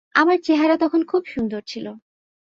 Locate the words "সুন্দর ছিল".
1.25-1.85